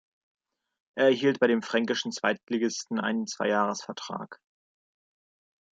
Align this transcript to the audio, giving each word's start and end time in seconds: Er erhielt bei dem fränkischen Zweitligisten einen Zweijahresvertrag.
Er 0.97 1.09
erhielt 1.09 1.39
bei 1.39 1.45
dem 1.45 1.61
fränkischen 1.61 2.11
Zweitligisten 2.11 2.99
einen 2.99 3.27
Zweijahresvertrag. 3.27 4.39